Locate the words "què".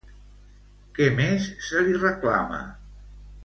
0.99-1.11